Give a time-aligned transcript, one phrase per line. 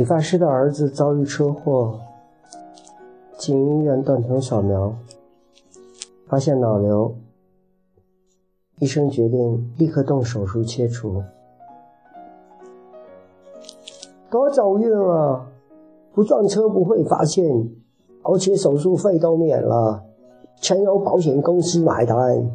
[0.00, 2.00] 理发师的儿子遭遇车祸，
[3.36, 4.96] 进医院断层扫描，
[6.26, 7.14] 发现脑瘤，
[8.78, 11.22] 医生决定立刻动手术切除。
[14.30, 15.46] 多走运啊！
[16.14, 17.44] 不撞车不会发现，
[18.22, 20.02] 而且手术费都免了，
[20.62, 22.50] 全由保险公司买单。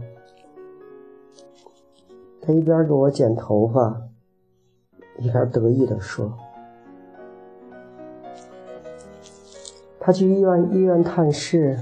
[2.42, 4.02] 他一边给我剪头发，
[5.20, 6.34] 一边得意地说。
[10.06, 11.76] 他去医院医院探视，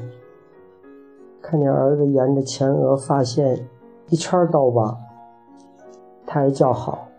[1.41, 3.67] 看见儿子沿着前额发现
[4.07, 4.97] 一圈刀疤，
[6.25, 7.09] 他还叫好：“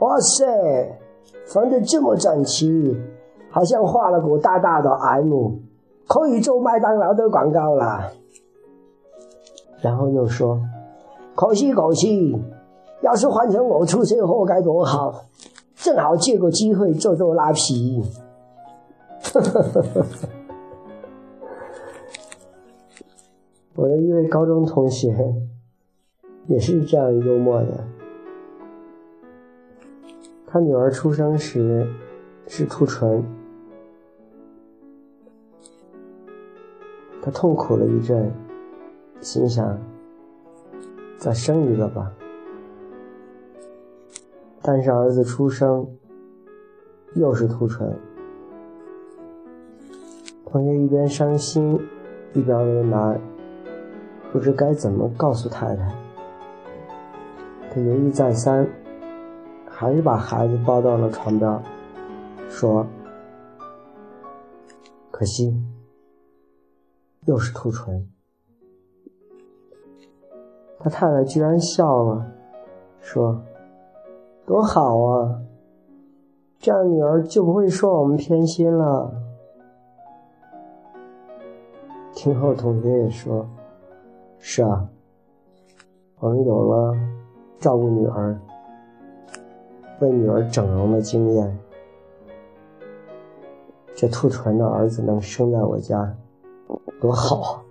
[0.00, 0.98] 哇塞，
[1.44, 2.98] 缝的这么整齐，
[3.50, 5.50] 好像画了个大大的 M，
[6.08, 8.10] 可以做麦当劳的广告了。”
[9.82, 10.58] 然后又说
[11.36, 12.34] ：“可惜可惜，
[13.02, 15.26] 要是换成我出车祸该多好，
[15.76, 18.02] 正好借个机会做做拉皮。”
[23.74, 25.34] 我的一位高中同学
[26.46, 27.88] 也是这样幽默的。
[30.46, 31.90] 他女儿出生时
[32.46, 33.24] 是兔唇，
[37.22, 38.30] 他痛苦了一阵，
[39.22, 39.78] 心想
[41.16, 42.12] 再生一个吧。
[44.60, 45.88] 但是儿子出生
[47.14, 47.98] 又是兔唇。
[50.52, 51.80] 同学一边伤心，
[52.34, 53.18] 一边为难，
[54.30, 55.90] 不知该怎么告诉太太。
[57.70, 58.68] 他犹豫再三，
[59.66, 61.62] 还是把孩子抱到了床边，
[62.50, 62.86] 说
[65.10, 65.56] ：“可惜，
[67.24, 68.06] 又是兔唇。”
[70.78, 72.26] 他太太居然笑了，
[73.00, 73.40] 说
[74.44, 75.40] ：“多好啊，
[76.58, 79.14] 这样女儿就不会说我们偏心了。”
[82.22, 83.44] 听后，同学也说
[84.38, 84.88] ：“是啊，
[86.20, 86.96] 我们有了
[87.58, 88.40] 照顾女儿、
[90.00, 91.58] 为女儿整容的经验。
[93.96, 96.16] 这兔唇的儿子能生在我家，
[97.00, 97.64] 多好啊！”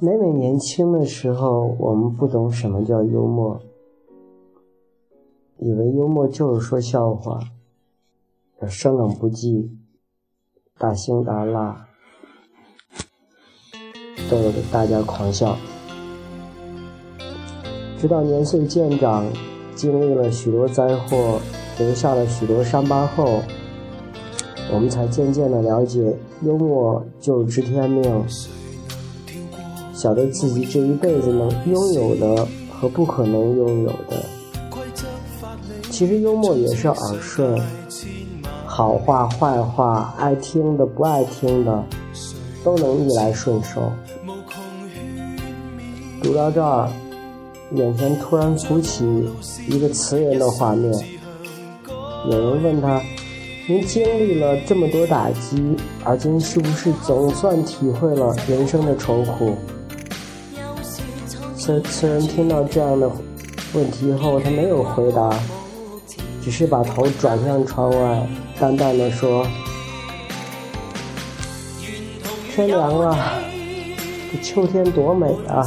[0.00, 3.58] 每每年轻的时候，我们不懂什么叫幽默，
[5.56, 7.40] 以为幽默就是说笑话，
[8.68, 9.78] 生冷不忌。
[10.80, 11.76] 大辛达拉，
[14.30, 15.54] 逗得大家狂笑。
[17.98, 19.26] 直到年岁渐长，
[19.74, 21.38] 经历了许多灾祸，
[21.78, 23.42] 留下了许多伤疤后，
[24.72, 28.24] 我们才渐渐的了解，幽默就是知天命，
[29.92, 34.24] 晓得自己这一辈子能拥有的和不可能拥有的。
[35.90, 37.60] 其实幽默也是耳顺。
[38.72, 41.84] 好话坏话，爱听的不爱听的，
[42.62, 43.92] 都能逆来顺受。
[46.22, 46.88] 读到这儿，
[47.72, 49.28] 眼前突然浮起
[49.66, 50.94] 一个词人的画面。
[52.30, 53.02] 有人问他
[53.68, 59.56] ：“您经历了这么多打击，而今是不是总算体会了人生的愁苦？”
[61.58, 63.10] 词词人听到这样的
[63.74, 65.28] 问题后，他没有回答，
[66.42, 68.26] 只是把头转向窗外。
[68.58, 69.46] 淡淡的说
[72.54, 73.16] ：“天凉了，
[74.30, 75.64] 这秋天多美啊！”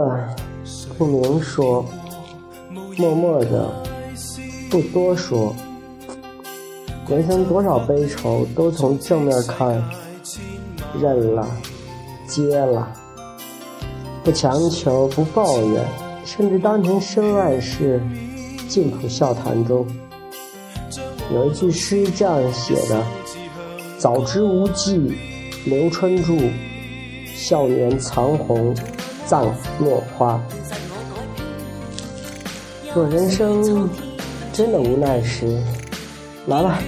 [0.00, 0.34] 的
[0.96, 1.84] 不明说，
[2.96, 3.70] 默默的
[4.70, 5.54] 不多说。
[7.08, 9.82] 人生多少悲愁，都从正面看，
[11.00, 11.46] 认了，
[12.26, 12.88] 接了，
[14.22, 15.84] 不强求，不抱怨，
[16.24, 18.00] 甚至当成身外事，
[18.68, 19.86] 尽吐笑谈中。
[21.32, 23.04] 有一句诗这样写的
[23.98, 25.12] ：“早知无际
[25.64, 26.38] 留春住，
[27.34, 28.74] 少年藏红。”
[29.30, 29.46] 葬
[29.78, 30.40] 落花。
[32.92, 33.88] 若人生
[34.52, 35.62] 真的无奈时，
[36.48, 36.80] 来吧，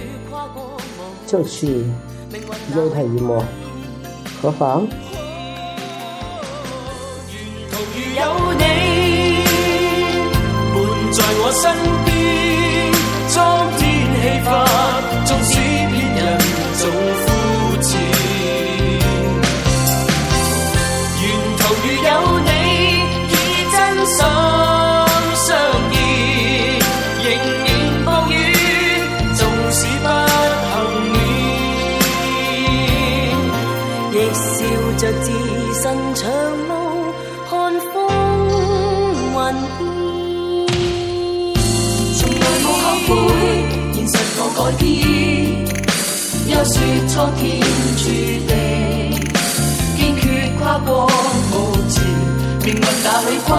[1.25, 1.85] 就去
[2.75, 3.41] 忧太一莫，
[4.41, 4.85] 何妨？
[35.03, 35.27] 着自
[35.73, 35.83] 信
[36.15, 36.31] 长
[36.69, 36.71] 路，
[37.49, 37.51] 看
[37.91, 37.93] 风
[39.19, 39.35] 云
[39.77, 39.81] 变。
[42.15, 43.11] 从来无后悔，
[43.91, 44.81] 现实我改变。
[46.47, 46.75] 又说
[47.09, 47.41] 苍天
[47.97, 48.01] 注
[48.47, 48.51] 定，
[49.97, 50.23] 坚决
[50.61, 50.87] 跨过
[51.51, 51.53] 无
[51.89, 51.93] 前，
[52.63, 53.51] 命运哪里归？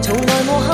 [0.00, 0.70] 从来无幸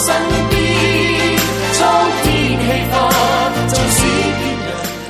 [0.00, 0.14] 身
[0.48, 0.58] 边，
[1.74, 1.78] 苍
[2.22, 2.26] 天
[2.58, 2.92] 气化，
[3.68, 3.98] 纵使
[4.38, 4.68] 别人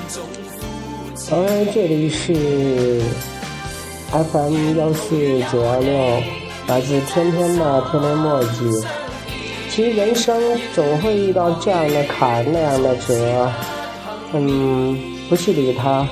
[0.08, 1.30] 总负此。
[1.30, 1.36] 好，
[1.72, 3.00] 这里是
[4.10, 4.98] FM 幺四
[5.52, 5.92] 九幺六，
[6.66, 8.84] 来自天天的天天墨迹。
[9.70, 10.36] 其实人生
[10.74, 13.48] 总会遇到这样的坎，那样的折，
[14.32, 14.98] 嗯。
[15.30, 16.08] 不去理他，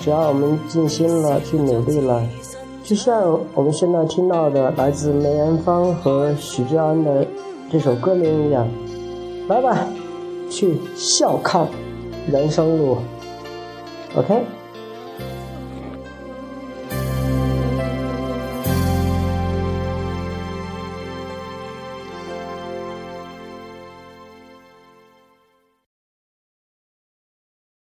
[0.00, 2.26] 只要我们尽心了，去努力了，
[2.82, 7.26] 就像我们现在听到的来自梅艳芳和许志安的
[7.74, 8.68] 这首歌名一样，
[9.48, 9.84] 来吧，
[10.48, 11.66] 去笑看
[12.30, 12.98] 人生路
[14.14, 14.44] ，OK。